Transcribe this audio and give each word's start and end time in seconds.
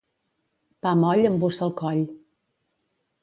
Pa 0.85 0.93
moll 1.01 1.27
embussa 1.29 1.63
el 1.67 1.73
coll. 1.83 2.01